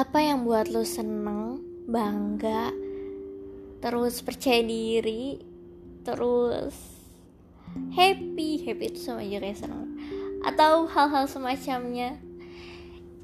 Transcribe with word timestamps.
Apa 0.00 0.16
yang 0.24 0.48
buat 0.48 0.72
lo 0.72 0.80
seneng, 0.80 1.60
bangga, 1.84 2.72
terus 3.84 4.24
percaya 4.24 4.64
diri, 4.64 5.36
terus 6.00 6.72
happy, 7.92 8.64
happy 8.64 8.84
itu 8.88 8.96
sama 8.96 9.20
aja 9.20 9.44
kayak 9.44 9.60
seneng. 9.60 10.00
Atau 10.40 10.88
hal-hal 10.88 11.28
semacamnya 11.28 12.16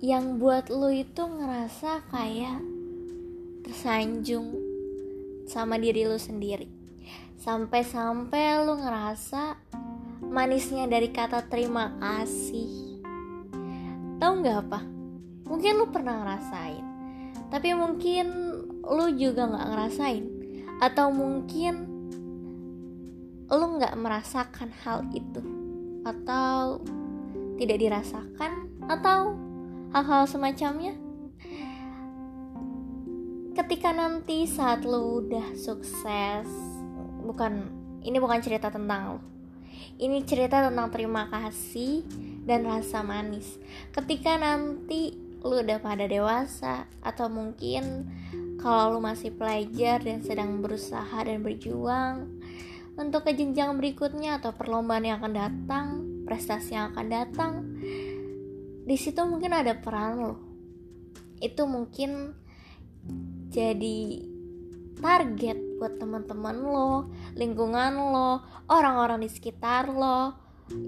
yang 0.05 0.37
buat 0.37 0.69
lo 0.69 0.93
itu 0.93 1.25
ngerasa 1.25 2.13
kayak 2.13 2.61
tersanjung 3.65 4.53
sama 5.49 5.81
diri 5.81 6.05
lo 6.05 6.21
sendiri. 6.21 6.69
Sampai-sampai 7.41 8.69
lo 8.69 8.77
ngerasa 8.77 9.57
manisnya 10.29 10.85
dari 10.85 11.09
kata 11.09 11.41
terima 11.49 11.97
kasih. 11.97 13.01
Tahu 14.21 14.33
nggak 14.45 14.59
apa? 14.69 14.96
Mungkin 15.47 15.79
lu 15.79 15.87
pernah 15.95 16.21
ngerasain, 16.23 16.85
tapi 17.49 17.71
mungkin 17.73 18.27
lu 18.83 19.07
juga 19.15 19.47
nggak 19.47 19.69
ngerasain, 19.71 20.25
atau 20.83 21.15
mungkin 21.15 21.75
lu 23.47 23.67
nggak 23.79 23.95
merasakan 23.95 24.75
hal 24.83 25.07
itu, 25.15 25.43
atau 26.03 26.83
tidak 27.57 27.79
dirasakan, 27.79 28.67
atau 28.91 29.39
hal-hal 29.95 30.27
semacamnya. 30.27 30.99
Ketika 33.57 33.95
nanti 33.95 34.45
saat 34.45 34.85
lu 34.85 35.25
udah 35.25 35.57
sukses, 35.57 36.51
bukan 37.25 37.73
ini 38.05 38.19
bukan 38.21 38.43
cerita 38.43 38.69
tentang 38.69 39.17
lu. 39.17 39.21
Ini 39.97 40.29
cerita 40.29 40.61
tentang 40.61 40.93
terima 40.93 41.25
kasih 41.33 42.05
dan 42.45 42.69
rasa 42.69 43.01
manis. 43.01 43.57
Ketika 43.97 44.37
nanti 44.37 45.26
lu 45.45 45.61
udah 45.61 45.79
pada 45.81 46.09
dewasa 46.09 46.89
atau 47.05 47.29
mungkin 47.29 48.09
kalau 48.57 48.97
lu 48.97 49.01
masih 49.05 49.35
pelajar 49.35 50.01
dan 50.01 50.25
sedang 50.25 50.65
berusaha 50.65 51.23
dan 51.23 51.45
berjuang 51.45 52.41
untuk 52.97 53.29
ke 53.29 53.37
jenjang 53.37 53.77
berikutnya 53.77 54.41
atau 54.41 54.57
perlombaan 54.57 55.05
yang 55.05 55.21
akan 55.21 55.35
datang, 55.37 55.87
prestasi 56.25 56.73
yang 56.73 56.97
akan 56.97 57.07
datang, 57.13 57.53
di 58.89 58.97
situ 58.97 59.21
mungkin 59.29 59.53
ada 59.53 59.77
peran 59.77 60.17
lo. 60.17 60.35
Itu 61.37 61.69
mungkin 61.69 62.33
jadi 63.53 64.25
target 64.97 65.77
buat 65.77 66.01
teman-teman 66.01 66.57
lo, 66.57 67.13
lingkungan 67.37 67.93
lo, 68.01 68.41
orang-orang 68.73 69.21
di 69.21 69.29
sekitar 69.29 69.93
lo, 69.93 70.33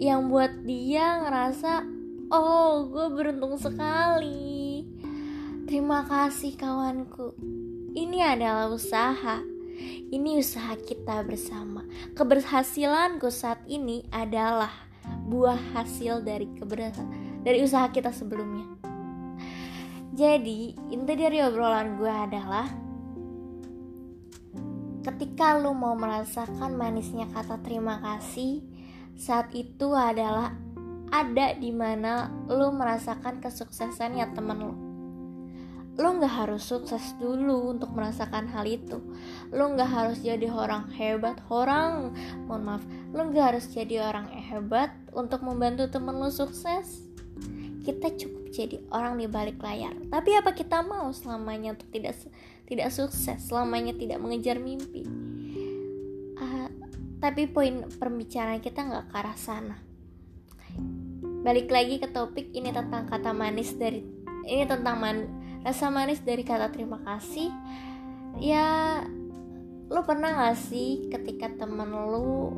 yang 0.01 0.33
buat 0.33 0.65
dia 0.65 1.29
ngerasa 1.29 1.98
Oh, 2.29 2.85
gue 2.93 3.09
beruntung 3.09 3.57
sekali. 3.57 4.85
Terima 5.65 6.05
kasih 6.05 6.61
kawanku. 6.61 7.33
Ini 7.97 8.37
adalah 8.37 8.69
usaha. 8.69 9.41
Ini 10.13 10.37
usaha 10.37 10.77
kita 10.77 11.25
bersama. 11.25 11.89
Keberhasilanku 12.13 13.33
saat 13.33 13.65
ini 13.65 14.05
adalah 14.13 14.69
buah 15.25 15.57
hasil 15.73 16.21
dari 16.21 16.53
keberhasilan 16.53 17.41
dari 17.41 17.65
usaha 17.65 17.89
kita 17.89 18.13
sebelumnya. 18.13 18.77
Jadi, 20.13 20.77
inti 20.93 21.15
dari 21.17 21.41
obrolan 21.41 21.97
gue 21.97 22.13
adalah 22.13 22.69
ketika 25.01 25.57
lu 25.57 25.73
mau 25.73 25.97
merasakan 25.97 26.77
manisnya 26.77 27.25
kata 27.33 27.57
terima 27.65 27.97
kasih, 28.05 28.61
saat 29.17 29.49
itu 29.57 29.97
adalah 29.97 30.68
ada 31.09 31.57
di 31.57 31.73
mana 31.73 32.29
lo 32.49 32.69
merasakan 32.73 33.41
kesuksesannya 33.41 34.27
temen 34.37 34.59
lo. 34.61 34.75
Lo 35.99 36.15
nggak 36.15 36.31
harus 36.31 36.63
sukses 36.63 37.19
dulu 37.19 37.75
untuk 37.75 37.91
merasakan 37.91 38.47
hal 38.55 38.63
itu. 38.71 39.03
Lo 39.51 39.75
nggak 39.75 39.91
harus 39.91 40.23
jadi 40.23 40.47
orang 40.47 40.87
hebat, 40.95 41.43
orang, 41.51 42.15
mohon 42.47 42.63
maaf, 42.63 42.83
lo 43.11 43.27
nggak 43.27 43.57
harus 43.57 43.67
jadi 43.75 44.07
orang 44.07 44.31
hebat 44.31 44.95
untuk 45.11 45.43
membantu 45.43 45.91
temen 45.91 46.15
lo 46.23 46.31
sukses. 46.31 47.03
Kita 47.83 48.15
cukup 48.15 48.53
jadi 48.55 48.79
orang 48.95 49.19
di 49.19 49.27
balik 49.27 49.59
layar. 49.59 49.97
Tapi 50.07 50.31
apa 50.39 50.55
kita 50.55 50.87
mau 50.87 51.11
selamanya 51.11 51.75
untuk 51.75 51.91
tidak 51.91 52.15
tidak 52.69 52.95
sukses, 52.95 53.43
selamanya 53.43 53.97
tidak 53.97 54.23
mengejar 54.23 54.61
mimpi? 54.63 55.03
Uh, 56.39 56.71
tapi 57.19 57.51
poin 57.51 57.91
pembicaraan 57.99 58.63
kita 58.63 58.87
nggak 58.87 59.11
ke 59.11 59.15
arah 59.19 59.35
sana 59.35 59.88
balik 61.49 61.73
lagi 61.73 61.97
ke 61.97 62.13
topik 62.13 62.53
ini 62.53 62.69
tentang 62.77 63.09
kata 63.09 63.33
manis 63.33 63.73
dari 63.73 64.05
ini 64.45 64.69
tentang 64.69 65.01
man, 65.01 65.25
rasa 65.65 65.89
manis 65.89 66.21
dari 66.21 66.45
kata 66.45 66.69
terima 66.69 67.01
kasih. 67.01 67.49
Ya 68.37 69.01
lo 69.89 70.05
pernah 70.05 70.37
gak 70.37 70.61
sih 70.61 71.09
ketika 71.09 71.49
temen 71.57 71.89
lo 71.89 72.53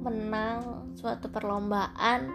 menang 0.00 0.88
suatu 0.96 1.28
perlombaan 1.28 2.32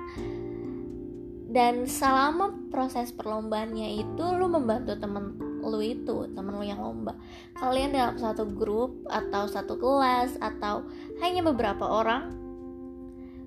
dan 1.50 1.90
selama 1.90 2.54
proses 2.70 3.10
perlombaannya 3.10 4.06
itu 4.06 4.22
lo 4.38 4.46
membantu 4.46 4.94
temen 5.02 5.34
lo 5.66 5.82
itu 5.82 6.30
temen 6.38 6.62
lo 6.62 6.62
yang 6.62 6.78
lomba? 6.78 7.18
Kalian 7.58 7.90
dalam 7.90 8.22
satu 8.22 8.46
grup 8.54 9.02
atau 9.10 9.50
satu 9.50 9.82
kelas 9.82 10.38
atau 10.38 10.86
hanya 11.26 11.42
beberapa 11.42 11.90
orang 11.90 12.45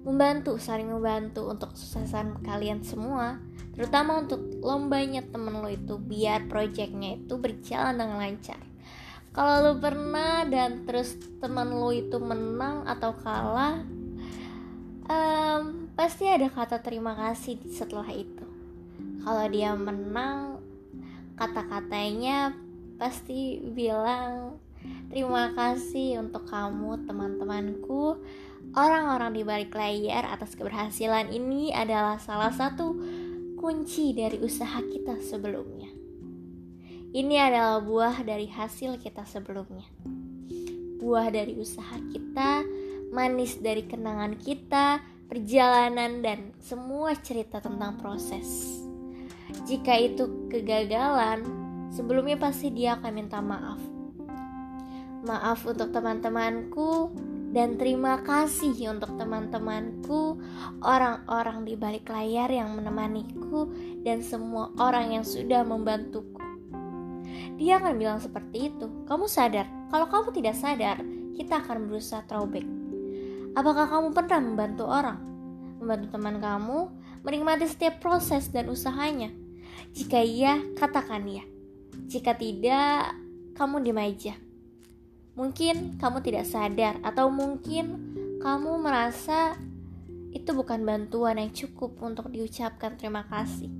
membantu, 0.08 0.56
saling 0.56 0.88
membantu 0.88 1.52
untuk 1.52 1.76
kesuksesan 1.76 2.40
kalian 2.40 2.80
semua, 2.80 3.36
terutama 3.76 4.24
untuk 4.24 4.40
lombanya 4.64 5.20
temen 5.20 5.60
lo 5.60 5.68
itu 5.68 6.00
biar 6.00 6.48
projectnya 6.48 7.20
itu 7.20 7.36
berjalan 7.36 7.92
dengan 7.92 8.16
lancar. 8.16 8.56
Kalau 9.36 9.60
lo 9.60 9.72
pernah 9.76 10.48
dan 10.48 10.88
terus 10.88 11.12
temen 11.44 11.76
lo 11.76 11.92
itu 11.92 12.16
menang 12.16 12.88
atau 12.88 13.12
kalah, 13.20 13.84
um, 15.04 15.92
pasti 15.92 16.24
ada 16.24 16.48
kata 16.48 16.80
terima 16.80 17.12
kasih 17.12 17.60
setelah 17.68 18.08
itu. 18.08 18.48
Kalau 19.20 19.44
dia 19.52 19.76
menang, 19.76 20.64
kata-katanya 21.36 22.56
pasti 22.96 23.60
bilang 23.60 24.56
terima 25.12 25.52
kasih 25.52 26.24
untuk 26.24 26.48
kamu 26.48 27.04
teman-temanku 27.04 28.18
Orang-orang 28.76 29.32
di 29.32 29.42
balik 29.46 29.72
layar 29.72 30.28
atas 30.28 30.52
keberhasilan 30.52 31.32
ini 31.32 31.72
adalah 31.72 32.20
salah 32.20 32.52
satu 32.52 32.92
kunci 33.56 34.12
dari 34.12 34.36
usaha 34.44 34.78
kita 34.84 35.18
sebelumnya. 35.24 35.88
Ini 37.08 37.36
adalah 37.40 37.80
buah 37.80 38.20
dari 38.20 38.44
hasil 38.52 39.00
kita 39.00 39.24
sebelumnya. 39.24 39.88
Buah 41.00 41.32
dari 41.32 41.56
usaha 41.56 41.96
kita, 42.12 42.62
manis 43.08 43.56
dari 43.56 43.88
kenangan 43.88 44.36
kita, 44.36 45.00
perjalanan 45.24 46.20
dan 46.20 46.52
semua 46.60 47.16
cerita 47.16 47.64
tentang 47.64 47.96
proses. 47.96 48.78
Jika 49.64 49.96
itu 49.96 50.48
kegagalan, 50.52 51.40
sebelumnya 51.88 52.36
pasti 52.36 52.68
dia 52.68 53.00
akan 53.00 53.12
minta 53.16 53.40
maaf. 53.40 53.80
Maaf 55.24 55.64
untuk 55.64 55.88
teman-temanku 55.88 57.12
dan 57.48 57.80
terima 57.80 58.20
kasih 58.20 58.76
untuk 58.92 59.16
teman-temanku, 59.16 60.36
orang-orang 60.84 61.64
di 61.64 61.74
balik 61.80 62.12
layar 62.12 62.52
yang 62.52 62.76
menemaniku, 62.76 63.72
dan 64.04 64.20
semua 64.20 64.68
orang 64.76 65.16
yang 65.16 65.24
sudah 65.24 65.64
membantuku. 65.64 66.36
Dia 67.56 67.80
akan 67.80 67.96
bilang 67.96 68.20
seperti 68.20 68.70
itu. 68.70 68.86
Kamu 69.08 69.26
sadar? 69.26 69.66
Kalau 69.88 70.06
kamu 70.06 70.28
tidak 70.36 70.54
sadar, 70.60 71.00
kita 71.34 71.64
akan 71.64 71.88
berusaha 71.88 72.22
throwback. 72.28 72.68
Apakah 73.56 73.90
kamu 73.90 74.14
pernah 74.14 74.38
membantu 74.44 74.84
orang? 74.86 75.18
Membantu 75.80 76.06
teman 76.14 76.36
kamu 76.38 76.78
menikmati 77.26 77.66
setiap 77.66 77.98
proses 77.98 78.52
dan 78.52 78.70
usahanya? 78.70 79.32
Jika 79.96 80.20
iya, 80.22 80.60
katakan 80.76 81.26
ya. 81.26 81.42
Jika 82.06 82.36
tidak, 82.36 83.16
kamu 83.56 83.82
di 83.82 83.90
aja. 83.96 84.47
Mungkin 85.38 86.02
kamu 86.02 86.18
tidak 86.26 86.50
sadar, 86.50 86.98
atau 87.06 87.30
mungkin 87.30 88.10
kamu 88.42 88.82
merasa 88.82 89.54
itu 90.34 90.50
bukan 90.50 90.82
bantuan 90.82 91.38
yang 91.38 91.54
cukup 91.54 91.94
untuk 92.02 92.26
diucapkan 92.34 92.98
terima 92.98 93.22
kasih. 93.30 93.70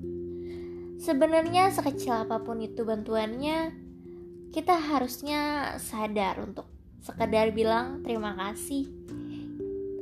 Sebenarnya, 1.03 1.75
sekecil 1.75 2.15
apa 2.15 2.39
pun 2.47 2.63
itu 2.63 2.87
bantuannya, 2.87 3.75
kita 4.55 4.79
harusnya 4.79 5.75
sadar 5.83 6.39
untuk 6.39 6.71
sekedar 7.03 7.51
bilang 7.51 8.07
terima 8.07 8.39
kasih, 8.39 8.87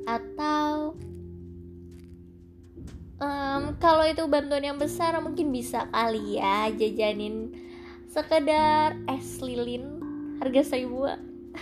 atau 0.05 0.93
um, 3.17 3.63
kalau 3.81 4.05
itu 4.05 4.25
bantuan 4.29 4.65
yang 4.65 4.77
besar, 4.77 5.17
mungkin 5.25 5.53
bisa 5.53 5.89
kali 5.89 6.37
ya 6.37 6.69
jajanin 6.69 7.53
sekedar 8.13 8.97
es 9.09 9.45
lilin 9.45 10.01
harga 10.41 10.63
seribu 10.73 11.05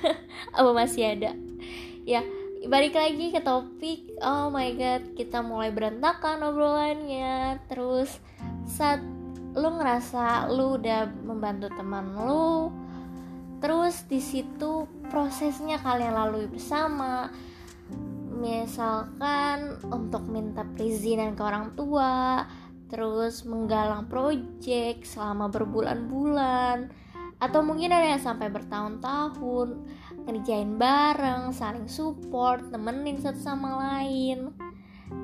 apa 0.58 0.70
masih 0.70 1.16
ada? 1.16 1.32
Ya 2.04 2.24
balik 2.64 2.96
lagi 2.96 3.32
ke 3.32 3.40
topik. 3.44 4.16
Oh 4.24 4.48
my 4.48 4.72
god 4.76 5.02
kita 5.16 5.44
mulai 5.44 5.72
berantakan 5.72 6.44
obrolannya. 6.44 7.60
Terus 7.68 8.20
saat 8.64 9.00
lu 9.54 9.68
ngerasa 9.78 10.50
lu 10.50 10.80
udah 10.80 11.06
membantu 11.22 11.70
teman 11.70 12.10
lu 12.18 12.74
terus 13.62 14.04
di 14.10 14.20
situ 14.20 14.84
prosesnya 15.08 15.80
kalian 15.80 16.14
lalui 16.16 16.48
bersama. 16.48 17.32
Misalkan 18.34 19.80
untuk 19.88 20.26
minta 20.28 20.66
perizinan 20.68 21.32
ke 21.32 21.42
orang 21.44 21.72
tua 21.72 22.44
terus 22.92 23.48
menggalang 23.48 24.04
project 24.06 25.08
selama 25.08 25.48
berbulan-bulan 25.48 26.92
atau 27.42 27.60
mungkin 27.60 27.90
ada 27.90 28.14
yang 28.14 28.22
sampai 28.22 28.48
bertahun-tahun 28.48 29.84
ngerjain 30.24 30.78
bareng, 30.80 31.52
saling 31.52 31.90
support, 31.90 32.70
temenin 32.72 33.20
satu 33.20 33.40
sama 33.40 33.76
lain. 33.78 34.54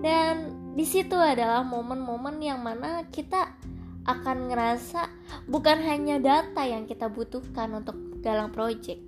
Dan 0.04 0.54
di 0.76 0.84
situ 0.84 1.16
adalah 1.16 1.64
momen-momen 1.64 2.38
yang 2.38 2.60
mana 2.60 3.08
kita 3.08 3.56
akan 4.04 4.48
ngerasa 4.48 5.08
bukan 5.48 5.80
hanya 5.84 6.20
data 6.20 6.64
yang 6.64 6.88
kita 6.88 7.08
butuhkan 7.08 7.72
untuk 7.74 7.96
galang 8.20 8.52
project, 8.52 9.00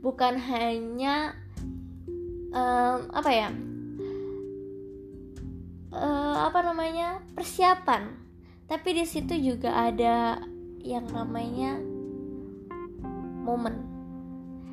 bukan 0.00 0.36
hanya 0.40 1.36
um, 2.52 3.08
apa 3.12 3.30
ya, 3.32 3.48
uh, 5.92 6.48
apa 6.48 6.58
namanya 6.64 7.20
persiapan, 7.36 8.08
tapi 8.68 8.96
di 8.96 9.04
situ 9.04 9.36
juga 9.36 9.72
ada 9.88 10.40
yang 10.80 11.06
namanya 11.12 11.78
momen. 13.42 13.76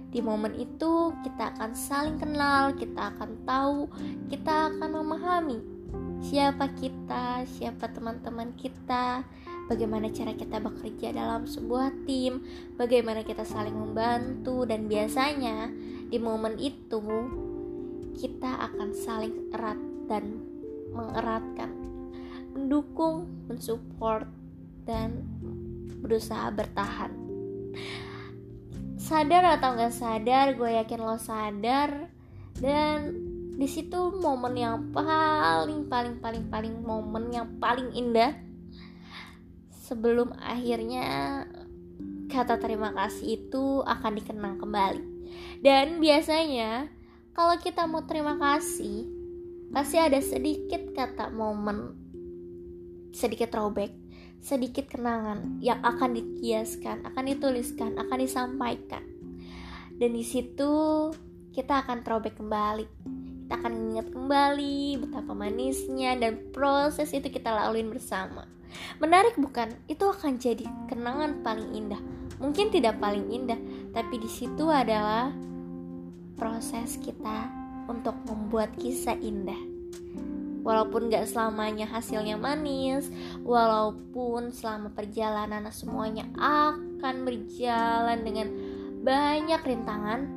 Di 0.09 0.25
momen 0.25 0.57
itu 0.57 1.13
kita 1.21 1.53
akan 1.53 1.71
saling 1.77 2.17
kenal, 2.17 2.73
kita 2.73 3.13
akan 3.13 3.45
tahu, 3.45 3.85
kita 4.29 4.73
akan 4.73 4.89
memahami 5.01 5.79
siapa 6.19 6.69
kita, 6.75 7.47
siapa 7.47 7.89
teman-teman 7.89 8.53
kita, 8.59 9.23
bagaimana 9.71 10.11
cara 10.11 10.35
kita 10.35 10.59
bekerja 10.59 11.15
dalam 11.15 11.47
sebuah 11.47 11.93
tim, 12.03 12.43
bagaimana 12.75 13.23
kita 13.23 13.47
saling 13.47 13.73
membantu 13.73 14.67
dan 14.67 14.85
biasanya 14.85 15.71
di 16.09 16.17
momen 16.19 16.59
itu 16.59 17.01
kita 18.19 18.67
akan 18.69 18.89
saling 18.91 19.53
erat 19.55 19.79
dan 20.11 20.43
mengeratkan, 20.91 21.71
mendukung, 22.51 23.29
mensupport 23.47 24.27
dan 24.83 25.23
berusaha 26.03 26.49
bertahan 26.51 27.13
sadar 29.09 29.57
atau 29.57 29.73
nggak 29.73 29.95
sadar 29.97 30.53
gue 30.53 30.69
yakin 30.77 31.01
lo 31.01 31.17
sadar. 31.17 32.13
Dan 32.53 33.17
di 33.57 33.65
situ 33.65 34.13
momen 34.21 34.53
yang 34.53 34.93
paling 34.93 35.89
paling 35.89 36.21
paling 36.21 36.45
paling 36.53 36.75
momen 36.85 37.33
yang 37.33 37.57
paling 37.57 37.89
indah 37.97 38.37
sebelum 39.73 40.29
akhirnya 40.37 41.43
kata 42.29 42.61
terima 42.61 42.93
kasih 42.93 43.41
itu 43.41 43.81
akan 43.81 44.21
dikenang 44.21 44.61
kembali. 44.61 45.01
Dan 45.65 45.97
biasanya 45.97 46.85
kalau 47.33 47.57
kita 47.57 47.89
mau 47.89 48.05
terima 48.05 48.37
kasih 48.37 49.09
pasti 49.73 49.97
ada 49.97 50.21
sedikit 50.21 50.93
kata 50.93 51.33
momen 51.33 51.97
sedikit 53.09 53.49
throwback 53.49 53.98
sedikit 54.39 54.87
kenangan 54.87 55.59
yang 55.59 55.83
akan 55.83 56.15
dikiaskan, 56.15 57.03
akan 57.03 57.23
dituliskan, 57.27 57.99
akan 57.99 58.17
disampaikan. 58.19 59.03
Dan 59.99 60.15
di 60.15 60.23
situ 60.23 60.71
kita 61.51 61.83
akan 61.83 62.07
throwback 62.07 62.39
kembali. 62.39 62.85
Kita 63.45 63.53
akan 63.59 63.73
ingat 63.91 64.07
kembali 64.13 65.01
betapa 65.03 65.33
manisnya 65.35 66.15
dan 66.15 66.53
proses 66.55 67.11
itu 67.11 67.27
kita 67.27 67.51
laluin 67.51 67.91
bersama. 67.91 68.47
Menarik 69.01 69.35
bukan? 69.35 69.73
Itu 69.89 70.13
akan 70.13 70.37
jadi 70.37 70.63
kenangan 70.87 71.41
paling 71.41 71.73
indah. 71.73 71.99
Mungkin 72.39 72.71
tidak 72.71 73.01
paling 73.03 73.27
indah, 73.27 73.59
tapi 73.91 74.21
di 74.21 74.29
situ 74.29 74.69
adalah 74.71 75.33
proses 76.39 76.95
kita 77.01 77.51
untuk 77.91 78.15
membuat 78.23 78.71
kisah 78.79 79.17
indah 79.19 79.68
walaupun 80.61 81.07
gak 81.07 81.27
selamanya 81.27 81.87
hasilnya 81.87 82.35
manis 82.35 83.07
walaupun 83.43 84.51
selama 84.51 84.91
perjalanan 84.91 85.67
semuanya 85.71 86.27
akan 86.37 87.23
berjalan 87.23 88.19
dengan 88.23 88.47
banyak 88.99 89.61
rintangan 89.63 90.27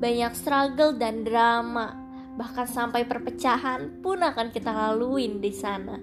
banyak 0.00 0.32
struggle 0.36 0.96
dan 0.96 1.24
drama 1.24 2.00
bahkan 2.40 2.64
sampai 2.64 3.04
perpecahan 3.04 4.00
pun 4.00 4.24
akan 4.24 4.48
kita 4.48 4.72
laluin 4.72 5.44
di 5.44 5.52
sana. 5.52 6.00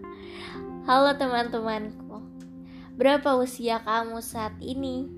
Halo 0.86 1.18
teman-temanku 1.18 2.22
berapa 2.94 3.38
usia 3.42 3.82
kamu 3.82 4.22
saat 4.22 4.54
ini? 4.62 5.10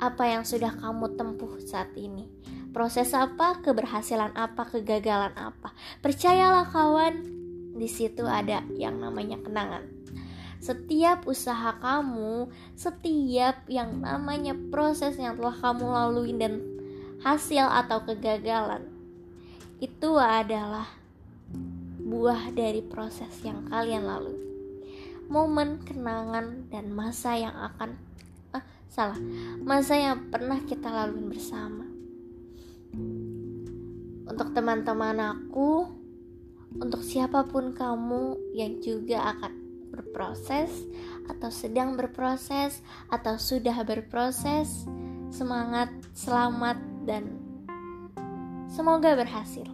Apa 0.00 0.32
yang 0.32 0.48
sudah 0.48 0.72
kamu 0.72 1.14
tempuh 1.14 1.60
saat 1.62 1.92
ini? 1.94 2.26
Proses 2.72 3.12
apa, 3.12 3.60
keberhasilan 3.60 4.32
apa, 4.32 4.64
kegagalan 4.64 5.36
apa. 5.36 5.76
Percayalah 6.00 6.66
kawan, 6.72 7.41
di 7.72 7.88
situ 7.88 8.24
ada 8.28 8.64
yang 8.76 9.00
namanya 9.00 9.40
kenangan. 9.40 9.88
Setiap 10.62 11.26
usaha 11.26 11.74
kamu, 11.82 12.46
setiap 12.78 13.66
yang 13.66 13.98
namanya 13.98 14.54
proses 14.70 15.18
yang 15.18 15.34
telah 15.34 15.58
kamu 15.58 15.86
lalui 15.90 16.32
dan 16.38 16.62
hasil 17.26 17.66
atau 17.66 18.06
kegagalan 18.06 18.86
itu 19.82 20.14
adalah 20.14 20.86
buah 21.98 22.54
dari 22.54 22.78
proses 22.86 23.34
yang 23.42 23.66
kalian 23.66 24.06
lalui. 24.06 24.38
Momen 25.26 25.82
kenangan 25.82 26.70
dan 26.70 26.94
masa 26.94 27.34
yang 27.34 27.54
akan 27.58 27.98
ah, 28.54 28.62
salah, 28.86 29.18
masa 29.58 29.98
yang 29.98 30.30
pernah 30.30 30.62
kita 30.62 30.86
lalui 30.86 31.26
bersama. 31.26 31.82
Untuk 34.30 34.54
teman-teman 34.54 35.18
aku, 35.18 36.01
untuk 36.78 37.04
siapa 37.04 37.44
pun 37.48 37.76
kamu 37.76 38.54
yang 38.56 38.80
juga 38.80 39.36
akan 39.36 39.52
berproses 39.92 40.72
atau 41.28 41.52
sedang 41.52 41.94
berproses 41.94 42.80
atau 43.12 43.36
sudah 43.36 43.84
berproses, 43.84 44.88
semangat, 45.28 45.92
selamat 46.16 46.80
dan 47.04 47.36
semoga 48.72 49.12
berhasil. 49.12 49.68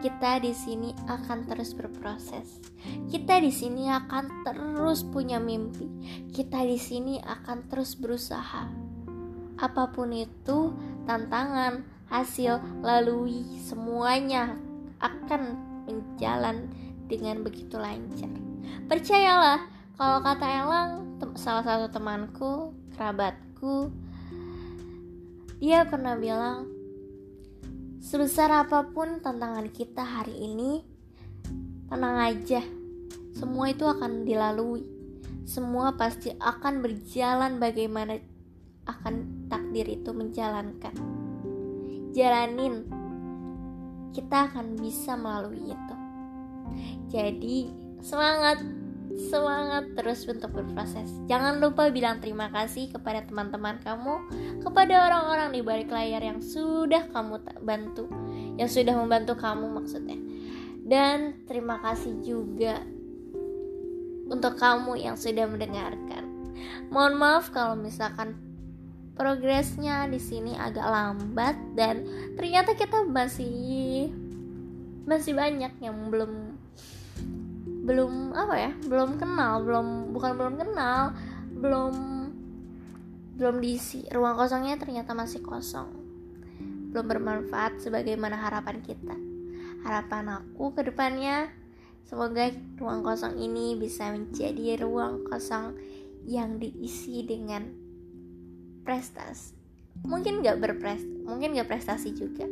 Kita 0.00 0.40
di 0.40 0.56
sini 0.56 0.96
akan 1.12 1.44
terus 1.44 1.76
berproses. 1.76 2.64
Kita 3.12 3.36
di 3.36 3.52
sini 3.52 3.92
akan 3.92 4.48
terus 4.48 5.04
punya 5.04 5.36
mimpi. 5.36 5.84
Kita 6.32 6.64
di 6.64 6.80
sini 6.80 7.20
akan 7.20 7.68
terus 7.68 8.00
berusaha. 8.00 8.64
Apa 9.60 9.92
pun 9.92 10.16
itu, 10.16 10.72
tantangan, 11.04 11.84
hasil, 12.08 12.80
lalui 12.80 13.44
semuanya 13.60 14.56
akan 15.00 15.42
menjalan 15.88 16.68
dengan 17.08 17.42
begitu 17.42 17.76
lancar. 17.80 18.30
Percayalah, 18.86 19.66
kalau 19.98 20.18
kata 20.22 20.46
Elang, 20.46 20.92
salah 21.34 21.64
satu 21.66 21.90
temanku, 21.90 22.72
kerabatku, 22.94 23.90
dia 25.60 25.84
pernah 25.84 26.16
bilang, 26.16 26.70
sebesar 28.00 28.48
apa 28.64 28.88
pun 28.92 29.20
tantangan 29.20 29.68
kita 29.68 30.00
hari 30.06 30.32
ini, 30.38 30.86
tenang 31.90 32.16
aja, 32.16 32.62
semua 33.34 33.72
itu 33.72 33.88
akan 33.88 34.28
dilalui. 34.28 34.84
Semua 35.48 35.98
pasti 35.98 36.30
akan 36.38 36.78
berjalan 36.78 37.58
bagaimana 37.58 38.20
akan 38.86 39.46
takdir 39.50 39.86
itu 39.88 40.14
menjalankan. 40.14 40.94
Jalanin 42.14 42.99
kita 44.10 44.50
akan 44.50 44.78
bisa 44.78 45.14
melalui 45.14 45.70
itu. 45.70 45.94
Jadi, 47.10 47.70
semangat, 48.02 48.62
semangat 49.30 49.90
terus 49.98 50.22
untuk 50.26 50.54
berproses. 50.54 51.10
Jangan 51.26 51.58
lupa 51.58 51.90
bilang 51.90 52.22
terima 52.22 52.48
kasih 52.50 52.90
kepada 52.94 53.26
teman-teman 53.26 53.82
kamu, 53.82 54.14
kepada 54.62 55.10
orang-orang 55.10 55.50
di 55.54 55.60
balik 55.60 55.90
layar 55.90 56.22
yang 56.22 56.38
sudah 56.38 57.10
kamu 57.10 57.42
bantu, 57.62 58.06
yang 58.56 58.70
sudah 58.70 58.94
membantu 58.94 59.34
kamu 59.38 59.66
maksudnya. 59.70 60.18
Dan 60.86 61.46
terima 61.46 61.78
kasih 61.82 62.18
juga 62.22 62.82
untuk 64.30 64.54
kamu 64.58 64.98
yang 64.98 65.18
sudah 65.18 65.46
mendengarkan. 65.50 66.30
Mohon 66.90 67.14
maaf 67.18 67.50
kalau 67.50 67.74
misalkan 67.78 68.38
progresnya 69.20 70.08
di 70.08 70.16
sini 70.16 70.56
agak 70.56 70.88
lambat 70.88 71.56
dan 71.76 72.08
ternyata 72.40 72.72
kita 72.72 73.04
masih 73.04 74.08
masih 75.04 75.36
banyak 75.36 75.76
yang 75.84 76.08
belum 76.08 76.56
belum 77.84 78.32
apa 78.32 78.54
ya 78.56 78.72
belum 78.88 79.20
kenal 79.20 79.60
belum 79.60 80.16
bukan 80.16 80.32
belum 80.40 80.54
kenal 80.56 81.12
belum 81.60 81.94
belum 83.40 83.56
diisi. 83.64 84.04
Ruang 84.12 84.36
kosongnya 84.36 84.76
ternyata 84.76 85.16
masih 85.16 85.40
kosong. 85.40 85.88
Belum 86.92 87.08
bermanfaat 87.08 87.80
sebagaimana 87.80 88.36
harapan 88.36 88.84
kita. 88.84 89.16
Harapan 89.80 90.44
aku 90.44 90.76
ke 90.76 90.84
depannya 90.84 91.48
semoga 92.04 92.52
ruang 92.76 93.00
kosong 93.00 93.40
ini 93.40 93.80
bisa 93.80 94.12
menjadi 94.12 94.84
ruang 94.84 95.24
kosong 95.24 95.72
yang 96.28 96.60
diisi 96.60 97.24
dengan 97.24 97.89
prestasi 98.90 99.54
mungkin 100.02 100.42
gak 100.42 100.58
berprestasi 100.58 101.22
mungkin 101.22 101.54
gak 101.54 101.70
prestasi 101.70 102.10
juga 102.10 102.50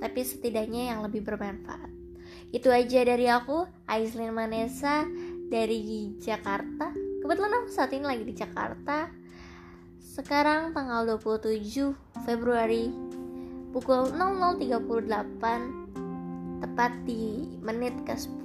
tapi 0.00 0.24
setidaknya 0.24 0.96
yang 0.96 1.04
lebih 1.04 1.20
bermanfaat. 1.22 1.92
Itu 2.50 2.72
aja 2.72 3.04
dari 3.04 3.28
aku 3.28 3.68
Aislin 3.86 4.32
Manesa 4.32 5.04
dari 5.52 6.16
Jakarta. 6.18 6.90
Kebetulan 7.20 7.52
aku 7.62 7.68
saat 7.70 7.92
ini 7.92 8.08
lagi 8.08 8.24
di 8.24 8.34
Jakarta. 8.34 9.12
Sekarang 10.00 10.72
tanggal 10.74 11.06
27 11.20 11.94
Februari 12.26 12.90
pukul 13.70 14.10
00.38 14.10 16.64
tepat 16.64 16.92
di 17.06 17.46
menit 17.62 17.94
ke 18.02 18.18
10 18.18 18.42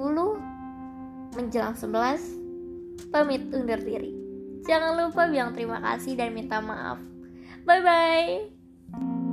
menjelang 1.34 1.74
11 1.74 3.10
pamit 3.10 3.42
undur 3.50 3.82
diri. 3.82 4.14
Jangan 4.68 5.08
lupa 5.08 5.26
bilang 5.26 5.58
terima 5.58 5.82
kasih 5.82 6.14
dan 6.20 6.36
minta 6.36 6.62
maaf 6.62 7.15
Bye 7.66 7.82
bye. 7.82 9.25